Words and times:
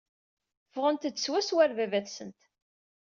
Ffɣent-d 0.69 1.17
swaswa 1.19 1.57
ɣer 1.63 1.71
baba-tsent. 1.77 2.39